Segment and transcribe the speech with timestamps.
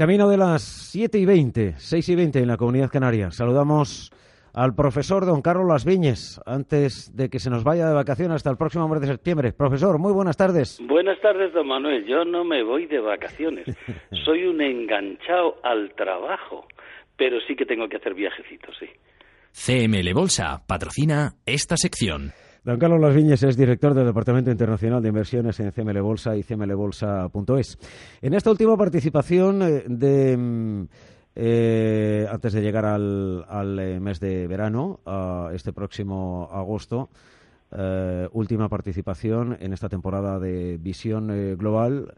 [0.00, 3.30] Camino de las 7 y 20, 6 y 20 en la Comunidad Canaria.
[3.30, 4.10] Saludamos
[4.54, 8.48] al profesor don Carlos Las Viñes antes de que se nos vaya de vacaciones hasta
[8.48, 9.52] el próximo mes de septiembre.
[9.52, 10.80] Profesor, muy buenas tardes.
[10.86, 12.06] Buenas tardes, don Manuel.
[12.06, 13.66] Yo no me voy de vacaciones.
[14.24, 16.66] Soy un enganchado al trabajo,
[17.18, 18.86] pero sí que tengo que hacer viajecitos, sí.
[19.52, 22.32] CML Bolsa patrocina esta sección.
[22.62, 26.42] Don Carlos Las Viñes es director del Departamento Internacional de Inversiones en CML Bolsa y
[26.42, 28.18] cmlbolsa.es.
[28.20, 30.84] En esta última participación eh, de mm,
[31.36, 35.00] eh, antes de llegar al, eh, mes de verano,
[35.54, 37.08] este próximo agosto,
[38.32, 42.12] última participación en esta temporada de visión global.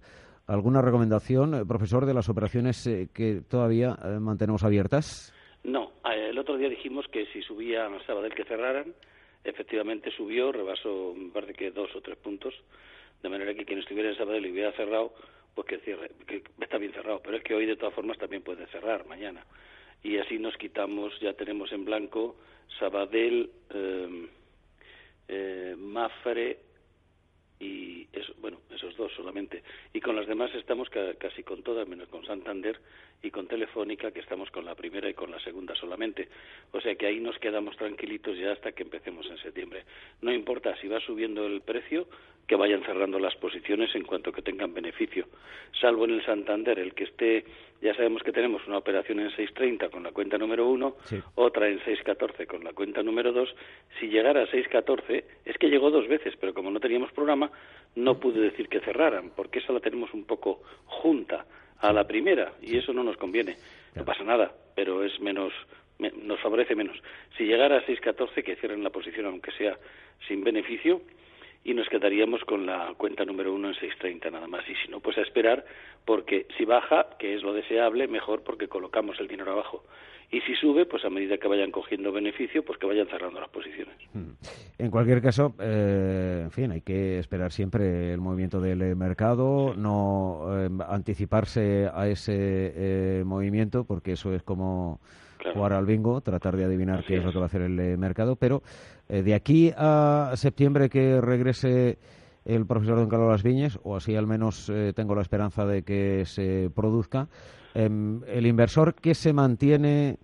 [0.48, 5.32] ¿Alguna recomendación, profesor, de las operaciones que todavía mantenemos abiertas?
[5.62, 8.94] No, el otro día dijimos que si subía a Sabadell que cerraran,
[9.44, 12.54] efectivamente subió, rebasó, me parece que dos o tres puntos,
[13.22, 15.14] de manera que quien estuviera en Sabadell y hubiera cerrado,
[15.54, 18.42] pues que cierre, que está bien cerrado, pero es que hoy de todas formas también
[18.42, 19.44] puede cerrar mañana.
[20.02, 22.36] Y así nos quitamos, ya tenemos en blanco
[22.78, 24.28] Sabadell, eh,
[25.28, 26.58] eh, Mafre
[27.60, 29.62] y eso, bueno, esos dos solamente.
[29.92, 32.80] Y con las demás estamos casi con todas, menos con Santander
[33.22, 36.28] y con Telefónica, que estamos con la primera y con la segunda solamente.
[36.72, 39.84] O sea que ahí nos quedamos tranquilitos ya hasta que empecemos en septiembre.
[40.20, 42.08] No importa si va subiendo el precio,
[42.46, 45.26] que vayan cerrando las posiciones en cuanto que tengan beneficio.
[45.80, 47.44] Salvo en el Santander, el que esté,
[47.80, 50.96] ya sabemos que tenemos una operación en 6.30 con la cuenta número uno,
[51.36, 53.54] otra en 6.14 con la cuenta número dos.
[54.00, 57.50] Si llegara a 6.14, es que llegó dos veces, pero como no teníamos programa,
[57.94, 61.46] no pude decir que cerraran, porque esa la tenemos un poco junta
[61.82, 63.56] a la primera y eso no nos conviene.
[63.94, 65.52] No pasa nada, pero es menos
[65.98, 66.96] nos favorece menos.
[67.36, 69.78] Si llegara a 6.14, que cierren la posición aunque sea
[70.26, 71.02] sin beneficio
[71.64, 74.68] y nos quedaríamos con la cuenta número uno en 6.30 nada más.
[74.68, 75.64] Y si no, pues a esperar,
[76.04, 79.84] porque si baja, que es lo deseable, mejor porque colocamos el dinero abajo.
[80.30, 83.50] Y si sube, pues a medida que vayan cogiendo beneficio, pues que vayan cerrando las
[83.50, 83.96] posiciones.
[84.82, 90.46] En cualquier caso, eh, en fin, hay que esperar siempre el movimiento del mercado, no
[90.50, 95.00] eh, anticiparse a ese eh, movimiento, porque eso es como
[95.54, 97.24] jugar al bingo, tratar de adivinar qué es.
[97.24, 98.36] lo que va a hacer el mercado.
[98.36, 98.62] Pero
[99.08, 101.98] de aquí a septiembre que regrese
[102.44, 106.24] el profesor Don Carlos Las Viñes, o así al menos tengo la esperanza de que
[106.26, 107.28] se produzca,
[107.74, 110.18] Em, el inversor que se mantiene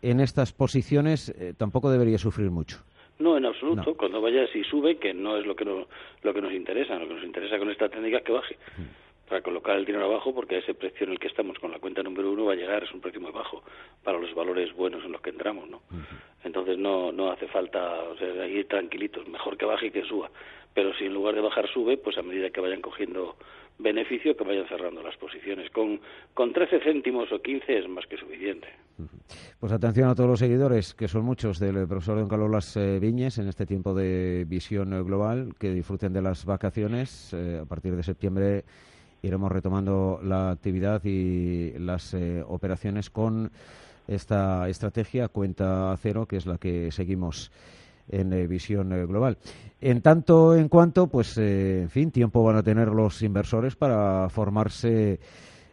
[0.00, 2.78] en estas posiciones eh, tampoco debería sufrir mucho.
[3.18, 3.96] No, en absoluto.
[3.96, 6.98] Cuando vaya, si sube, que no es lo que, lo que nos interesa.
[6.98, 8.56] Lo que nos interesa con esta técnica es que baje.
[8.76, 9.28] Mm.
[9.28, 12.02] Para colocar el dinero abajo, porque ese precio en el que estamos con la cuenta
[12.02, 13.62] número uno va a llegar, es un precio muy bajo
[14.02, 15.82] para los valores buenos en los que entramos, ¿no?
[16.44, 19.28] Entonces no, no hace falta, o sea, ir tranquilitos.
[19.28, 20.30] Mejor que baje y que suba.
[20.72, 23.36] Pero si en lugar de bajar sube, pues a medida que vayan cogiendo
[23.78, 25.70] beneficio que vayan cerrando las posiciones.
[25.70, 26.00] Con,
[26.34, 28.68] con 13 céntimos o 15 es más que suficiente.
[29.60, 32.98] Pues atención a todos los seguidores, que son muchos, del profesor Don Carlos Las eh,
[32.98, 37.32] Viñes en este tiempo de visión global, que disfruten de las vacaciones.
[37.32, 38.64] Eh, a partir de septiembre
[39.22, 43.50] iremos retomando la actividad y las eh, operaciones con
[44.06, 47.52] esta estrategia cuenta cero, que es la que seguimos
[48.08, 49.38] en eh, visión eh, global.
[49.80, 54.28] En tanto en cuanto, pues, eh, en fin, tiempo van a tener los inversores para
[54.28, 55.20] formarse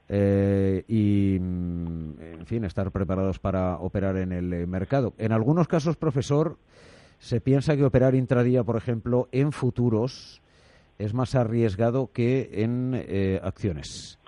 [0.08, 5.16] y, mm, en fin, estar preparados para operar en el mercado.
[5.18, 6.58] En algunos casos, profesor,
[7.18, 10.44] se piensa que operar intradía, por ejemplo, en futuros
[11.00, 12.94] es más arriesgado que en
[13.42, 14.20] acciones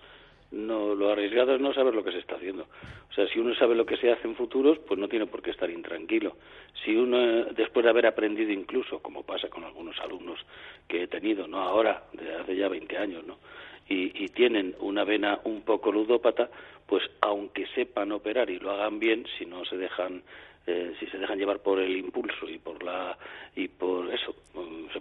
[0.52, 2.68] no lo arriesgado es no saber lo que se está haciendo.
[3.10, 5.42] O sea, si uno sabe lo que se hace en futuros, pues no tiene por
[5.42, 6.38] qué estar intranquilo.
[6.84, 10.40] Si uno, después de haber aprendido incluso, como pasa con algunos alumnos
[10.88, 13.38] que he tenido, no ahora, desde hace ya 20 años, ¿no?
[13.90, 16.50] Y, y tienen una vena un poco ludópata,
[16.86, 20.24] pues aunque sepan operar y lo hagan bien, si no se dejan
[20.70, 23.18] eh, si se dejan llevar por el impulso y por la
[23.56, 24.36] y por eso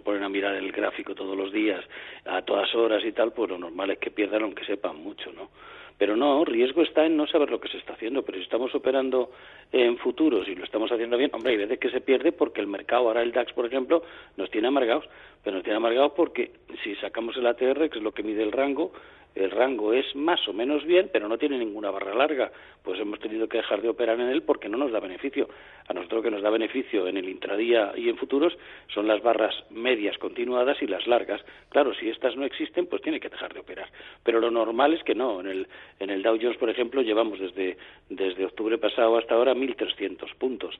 [0.07, 1.83] ponen a mirar el gráfico todos los días
[2.23, 5.49] a todas horas y tal pues lo normal es que pierdan aunque sepan mucho no
[5.97, 8.73] pero no riesgo está en no saber lo que se está haciendo pero si estamos
[8.73, 9.31] operando
[9.69, 12.67] en futuros y lo estamos haciendo bien hombre hay veces que se pierde porque el
[12.67, 14.01] mercado ahora el DAX por ejemplo
[14.37, 15.03] nos tiene amargados
[15.43, 16.51] pero nos tiene amargados porque
[16.85, 18.93] si sacamos el ATR que es lo que mide el rango
[19.37, 22.51] el rango es más o menos bien, pero no tiene ninguna barra larga,
[22.83, 25.47] pues hemos tenido que dejar de operar en él porque no nos da beneficio.
[25.87, 28.57] A nosotros lo que nos da beneficio en el intradía y en futuros
[28.93, 31.41] son las barras medias continuadas y las largas.
[31.69, 33.89] Claro, si estas no existen, pues tiene que dejar de operar.
[34.23, 35.39] Pero lo normal es que no.
[35.39, 35.67] En el,
[35.99, 37.77] en el Dow Jones, por ejemplo, llevamos desde,
[38.09, 40.79] desde octubre pasado hasta ahora 1.300 puntos.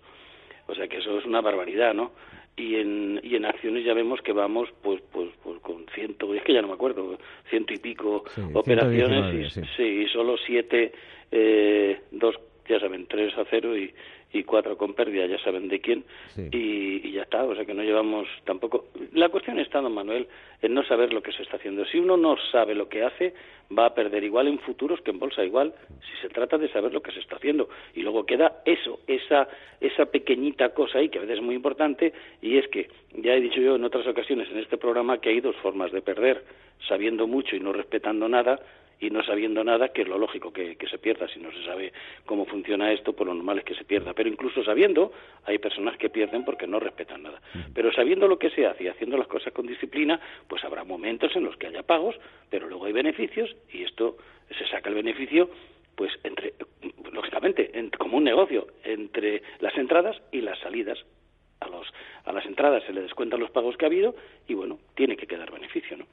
[0.68, 2.12] O sea que eso es una barbaridad, ¿no?
[2.58, 6.44] Y en, y en acciones ya vemos que vamos pues pues, pues con ciento, es
[6.44, 7.18] que ya no me acuerdo,
[7.50, 8.24] ciento y pico
[8.54, 9.84] operaciones y, sí.
[9.84, 10.92] y solo siete,
[11.32, 12.36] eh, dos,
[12.68, 13.94] ya saben, tres a cero y,
[14.34, 16.04] y cuatro con pérdida, ya saben de quién,
[16.52, 18.88] y, ya está, o sea que no llevamos tampoco.
[19.18, 20.28] La cuestión está, don Manuel,
[20.62, 21.84] en no saber lo que se está haciendo.
[21.86, 23.34] Si uno no sabe lo que hace,
[23.76, 26.94] va a perder igual en futuros que en bolsa, igual, si se trata de saber
[26.94, 27.68] lo que se está haciendo.
[27.96, 29.48] Y luego queda eso, esa,
[29.82, 33.42] esa pequeñita cosa ahí, que a veces es muy importante, y es que, ya he
[33.42, 36.44] dicho yo en otras ocasiones en este programa que hay dos formas de perder,
[36.88, 38.60] sabiendo mucho y no respetando nada,
[39.00, 41.28] y no sabiendo nada, que es lo lógico que, se pierda.
[41.28, 41.94] Si no se sabe
[42.26, 44.14] cómo funciona esto, pues lo normal es que se pierda.
[44.14, 45.12] Pero incluso sabiendo,
[45.46, 47.42] hay personas que pierden porque no respetan nada.
[47.74, 51.36] Pero sabiendo lo que se hace y haciendo las cosas con disciplina, pues habrá momentos
[51.36, 52.16] en los que haya pagos,
[52.50, 54.18] pero luego hay beneficios y esto
[54.58, 55.50] se saca el beneficio
[55.96, 56.54] pues entre
[57.12, 61.00] lógicamente como un negocio entre las entradas y las salidas
[61.60, 61.88] a, los,
[62.28, 64.14] a las entradas se le descuentan los pagos que ha habido
[64.48, 66.06] y bueno, tiene que quedar beneficio, ¿no?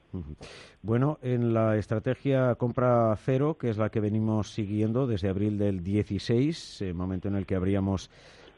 [0.83, 5.83] Bueno, en la estrategia compra cero, que es la que venimos siguiendo desde abril del
[5.83, 8.11] 16, el momento en el que abríamos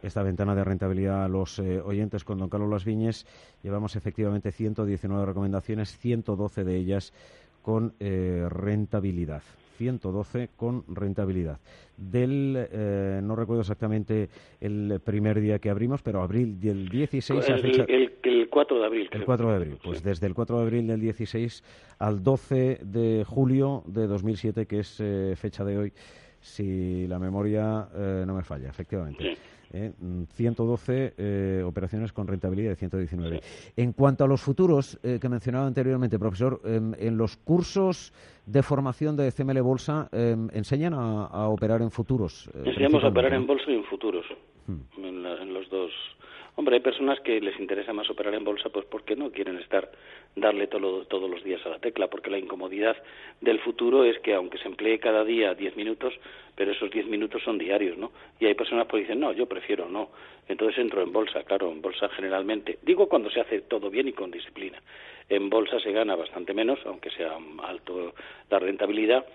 [0.02, 3.26] esta ventana de rentabilidad a los eh, oyentes con don Carlos Las Viñes,
[3.62, 7.14] llevamos efectivamente 119 recomendaciones, 112 de ellas
[7.62, 9.42] con eh, rentabilidad.
[9.76, 11.60] 112 con rentabilidad.
[11.96, 14.28] Del, eh, no recuerdo exactamente
[14.60, 17.84] el primer día que abrimos, pero abril del 16 el, fecha...
[17.88, 19.08] el, 4 de abril.
[19.12, 21.62] El 4 de abril, pues desde el 4 de abril del 16
[21.98, 25.92] al 12 de julio de 2007, que es eh, fecha de hoy,
[26.46, 29.36] si la memoria eh, no me falla, efectivamente.
[29.70, 31.10] 112 ¿eh?
[31.10, 33.40] Mm, eh, operaciones con rentabilidad de 119.
[33.76, 38.12] En cuanto a los futuros eh, que mencionaba anteriormente, profesor, en los cursos
[38.46, 42.48] de formación de CML Bolsa em, enseñan a, operar en futuros.
[42.64, 44.24] Enseñamos a operar en bolsa y en futuros,
[44.66, 45.04] hmm.
[45.04, 45.40] en los
[45.76, 46.16] dos
[46.58, 49.90] Hombre, hay personas que les interesa más operar en bolsa, pues porque no quieren estar,
[50.34, 52.96] darle todos los días a la tecla, porque la incomodidad
[53.42, 56.14] del futuro es que aunque se emplee cada día diez minutos,
[56.54, 58.10] pero esos diez minutos son diarios, ¿no?
[58.40, 60.08] Y hay personas que dicen, no, yo prefiero no.
[60.48, 62.78] Entonces entro en bolsa, claro, en bolsa generalmente.
[62.80, 64.80] Digo cuando se hace todo bien y con disciplina.
[65.28, 68.14] En bolsa se gana bastante menos, aunque sea alto
[68.48, 69.26] la rentabilidad,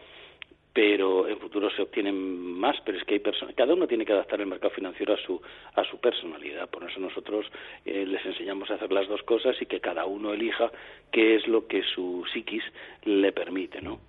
[0.73, 4.13] pero en futuro se obtienen más, pero es que hay personas, cada uno tiene que
[4.13, 5.41] adaptar el mercado financiero a su,
[5.75, 6.69] a su personalidad.
[6.69, 7.45] Por eso nosotros
[7.85, 10.71] eh, les enseñamos a hacer las dos cosas y que cada uno elija
[11.12, 12.63] qué es lo que su psiquis
[13.03, 14.00] le permite, ¿no?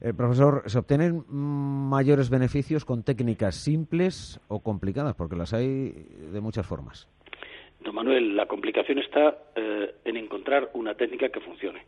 [0.00, 5.14] Eh, profesor, ¿se obtienen mayores beneficios con técnicas simples o complicadas?
[5.16, 5.92] Porque las hay
[6.32, 7.08] de muchas formas.
[7.80, 11.84] Don Manuel, la complicación está eh, en encontrar una técnica que funcione.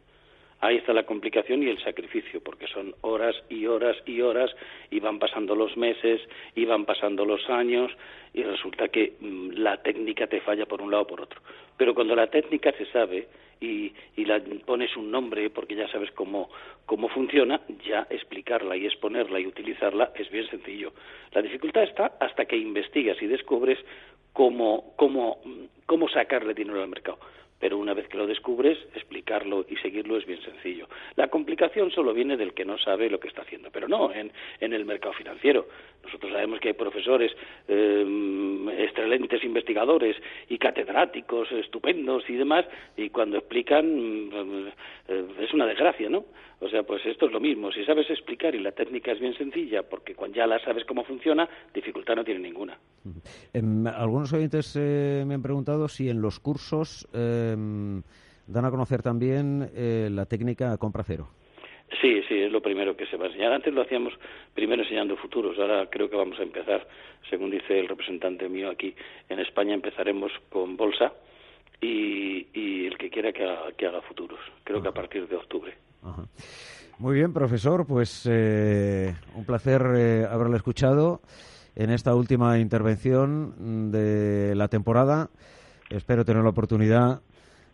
[0.65, 4.51] Ahí está la complicación y el sacrificio, porque son horas y horas y horas
[4.91, 6.23] y van pasando los meses
[6.55, 7.93] y van pasando los años
[8.33, 11.39] y resulta que mm, la técnica te falla por un lado o por otro.
[11.77, 13.29] Pero cuando la técnica se sabe
[13.61, 16.49] y, la pones un nombre porque ya sabes cómo,
[16.87, 20.95] cómo funciona, ya explicarla y exponerla y utilizarla es bien sencillo.
[21.33, 23.79] La dificultad está hasta que investigas y descubres
[24.33, 25.43] cómo, cómo,
[25.85, 27.19] cómo sacarle dinero al mercado
[27.59, 30.89] pero una vez que lo descubres, explicarlo y seguirlo es bien sencillo.
[31.17, 34.33] La complicación solo viene del que no sabe lo que está haciendo, pero no en,
[34.61, 35.67] el mercado financiero.
[36.03, 37.33] Nosotros sabemos que hay profesores
[37.69, 40.17] eh, excelentes investigadores
[40.49, 42.67] y catedráticos estupendos y demás,
[42.97, 44.71] y cuando explican
[45.09, 46.25] eh, es una desgracia, ¿no?
[46.61, 47.71] O sea, pues esto es lo mismo.
[47.73, 51.05] Si sabes explicar y la técnica es bien sencilla, porque cuando ya la sabes cómo
[51.05, 52.79] funciona, dificultad no tiene ninguna.
[53.53, 58.03] Em, algunos oyentes eh, me han preguntado si en los cursos em,
[58.46, 61.29] dan a conocer también eh, la técnica compra cero.
[62.01, 63.53] Sí, sí, es lo primero que se va a enseñar.
[63.53, 64.15] Antes lo hacíamos
[64.55, 66.87] primero enseñando futuros, ahora creo que vamos a empezar,
[67.29, 68.94] según dice el representante mío aquí
[69.29, 71.13] en España, empezaremos con bolsa
[71.81, 73.44] y, el que quiera que
[73.87, 75.75] haga, futuros, creo que a partir de octubre.
[76.99, 81.20] Muy bien, profesor, pues eh, un placer eh, haberle escuchado
[81.77, 85.31] en esta última intervención de la temporada.
[85.91, 87.23] Espero tener la oportunidad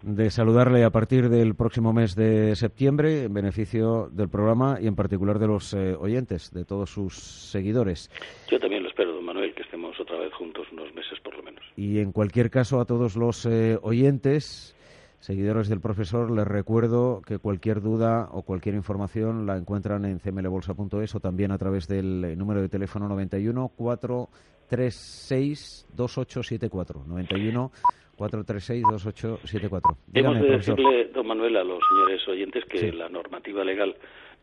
[0.03, 4.97] de saludarle a partir del próximo mes de septiembre en beneficio del programa y en
[4.97, 8.11] particular de los eh, oyentes, de todos sus seguidores.
[8.51, 11.43] Yo también lo espero, don Manuel, que estemos otra vez juntos unos meses por lo
[11.43, 11.63] menos.
[11.77, 13.47] Y en cualquier caso a todos los
[13.83, 14.75] oyentes
[15.21, 21.15] Seguidores del profesor, les recuerdo que cualquier duda o cualquier información la encuentran en cmlbolsa.es
[21.15, 27.05] o también a través del eh, número de teléfono 91 436 2874.
[27.07, 27.71] 91
[28.17, 29.99] 436 2874.
[30.15, 33.95] Hemos de decirle, don Manuel, a los señores oyentes que la normativa legal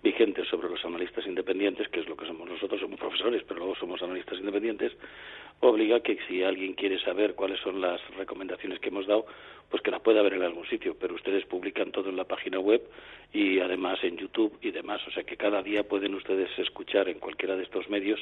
[0.03, 3.75] vigente sobre los analistas independientes, que es lo que somos nosotros, somos profesores pero luego
[3.75, 4.93] somos analistas independientes,
[5.59, 9.25] obliga que si alguien quiere saber cuáles son las recomendaciones que hemos dado,
[9.69, 12.59] pues que las pueda ver en algún sitio, pero ustedes publican todo en la página
[12.59, 12.81] web
[13.37, 17.19] y además en YouTube y demás, o sea que cada día pueden ustedes escuchar en
[17.19, 18.19] cualquiera de estos medios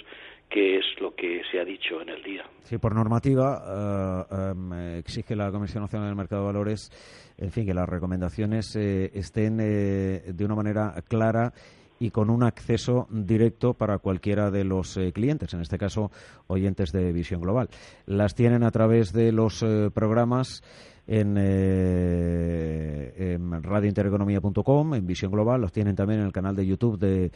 [0.50, 2.44] qué es lo que se ha dicho en el día.
[2.64, 6.92] Sí, por normativa eh, em, exige la Comisión Nacional del Mercado de Valores,
[7.38, 11.54] en fin, que las recomendaciones eh, estén eh, de una manera clara
[12.00, 16.12] y con un acceso directo para cualquiera de los eh, clientes, en este caso
[16.48, 17.70] oyentes de Visión Global.
[18.06, 20.64] Las tienen a través de los eh, programas
[21.08, 27.00] en, eh, en radiointereconomía.com, en Visión Global, los tienen también en el canal de YouTube
[27.00, 27.32] de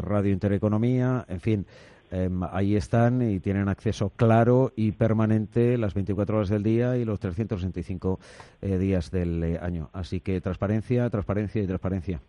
[0.00, 1.66] Radio Intereconomía, en fin.
[2.12, 7.04] Em, ahí están y tienen acceso claro y permanente las 24 horas del día y
[7.04, 8.18] los 365
[8.62, 9.90] eh, días del eh, año.
[9.92, 12.20] Así que transparencia, transparencia y transparencia.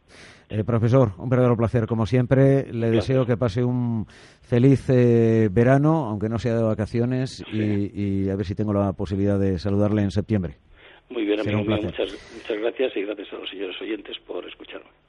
[0.50, 2.72] Eh, profesor, un verdadero placer como siempre.
[2.72, 4.06] Le deseo que pase un
[4.42, 9.58] feliz verano, aunque no sea de vacaciones, y, a ver si tengo la posibilidad de
[9.58, 10.58] saludarle en septiembre.
[11.12, 11.82] Muy bien, amigo mío.
[11.82, 14.90] Muchas, muchas gracias y gracias a los señores oyentes por escucharme.